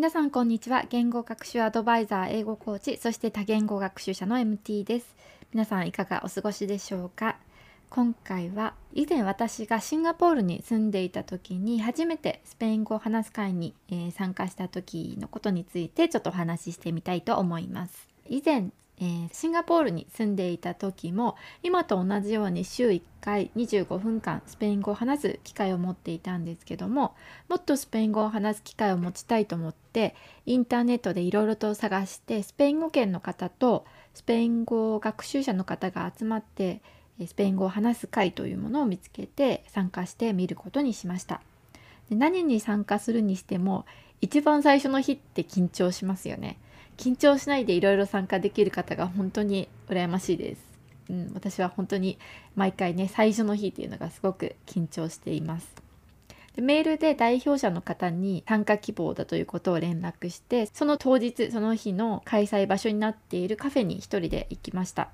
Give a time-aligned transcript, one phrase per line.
[0.00, 0.84] 皆さんこんにちは。
[0.88, 5.14] 言語学習アドバイザー英語コーチそして多言語学習者の MT です。
[5.52, 7.36] 皆さんいかがお過ごしでしょうか？
[7.90, 18.08] 今回は以前私がシンガポールに住んでいた時に初めてスペイン語を話す会に、え、参加した時のことについてちょっとお話ししてみたいと思います。
[18.26, 18.70] 以前
[19.02, 27.14] えー、シンガポールに住んでいた時も今と同じように週1回25分間スペイン語を話す機会を持っていたんですけども
[27.48, 36.82] もっとスペイン語を話す機会を持ちたいと思ってインターネットでいろいろと探してスペイン語圏の方とスペイン語学習者の方が集まって
[37.26, 41.40] スペイン語を話す会というものを見つけて参加してみることにしました。
[42.08, 43.86] で何に参加するにしても
[44.20, 46.58] 一番最初の日って緊張しますよね。
[47.00, 50.70] 緊張しないでいろいろ参加できる方が本当に羨ましいです。
[51.08, 52.18] うん、私は本当に
[52.54, 55.74] 毎回ね最初の日っていうのがすごく緊張しています。
[56.54, 65.08] でメールで代表者の方に参加希望だということを連絡してその当日その日の開催場所になっているカフェに1人で行きました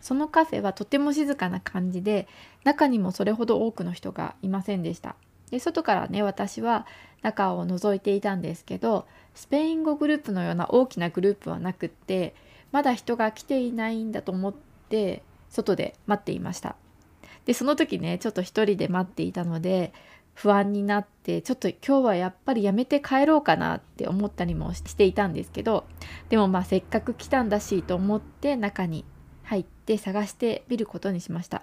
[0.00, 2.26] そのカフェはとても静かな感じで
[2.64, 5.14] 中にもそれほど多くの人がいませんでした
[5.52, 6.86] で外からね私は
[7.22, 12.34] 中を覗いていたんですけどスペイン語グループのような大きなグループはなくって
[12.72, 14.54] まだ人が来ていないんだと思っ
[14.88, 16.76] て外で待っていました。
[17.44, 19.92] でその時ねちょっと一人で待っていたので
[20.34, 25.84] 不安になってちょっと今日はやっぱりやめて帰ろうかなって思ったりもしていたんですけど
[26.28, 29.04] でもまあせっかく来たんだしと思って中に
[29.44, 31.62] 入って探してみることにしました。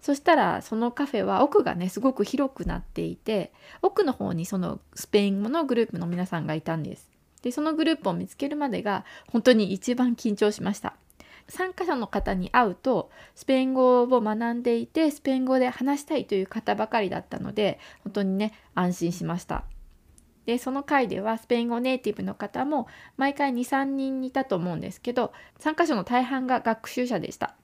[0.00, 7.10] そしたらそのカフェは奥がねすごく広くなっていて奥の方にそのスペイン語のグループの皆さんがいたんです。
[7.42, 10.94] でそのグループを見つけるまでが本当に一番緊張しました。
[11.48, 19.64] 参加者の方に会うとスペイン語を学んでいてスペイン語で話したいという方ばかりだったので本当にね安心しました。
[20.44, 22.86] でその回ではスペイン語ネイティブの方も
[23.18, 27.54] 毎回23人いたと思うんですけど参加者の大半が学習者でした。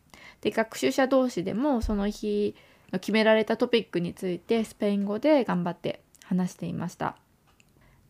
[0.44, 2.55] で学習者同士でもその日
[2.93, 7.16] の決められたトピックについてスペイン語で頑張って話していました。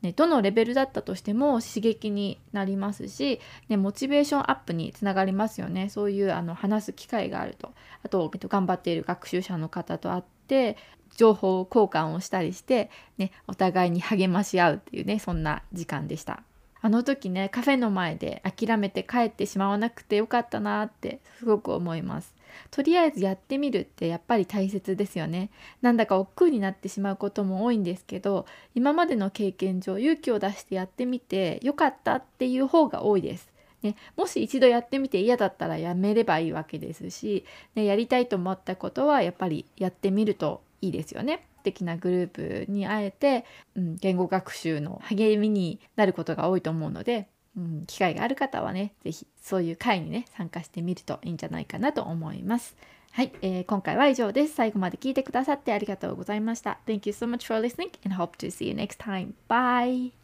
[0.02, 10.76] ね、どのレベルだったとしても刺激になりますし、ね、モチベーションアップにつながりますよねそういうあの話す機会があるとあと、えっと、頑張っている学習者の方と会って
[11.16, 16.42] 情報交換をしたりして、ね、お互いに励まし合うっていうねそんな時間でした。
[16.84, 22.34] あの時ねカフェの前で諦めて帰ってしまわなくてよかったなってすごく思います。
[22.70, 25.48] とりあえずやってみるってやっぱり大切ですよね。
[25.80, 28.44] なんだか億劫になってしまうことも多いんですけど
[28.74, 33.50] 今までの経験上勇気を出してやってみてよかったっていう方が多いです。
[33.80, 41.46] ね、もし一度やってみて嫌だったらやめればいいわけですし、ね、やりたいと思ったことはやっぱりやってみるといいですよね。
[41.64, 43.44] 的なグループに会えて、
[43.74, 47.26] うん、言語学習の励みになることが多いと思うので、
[47.56, 52.76] うん、機会がある方はね是非そういう会にね参加してみるといいんじゃないかなと思います。
[53.10, 54.54] はい、えー、今回は以上です。
[54.54, 56.78] 最後まで聞いてくださってありがとうございました。
[56.86, 59.34] Thank you so much for listening and hope to see you next time.
[59.48, 60.23] Bye!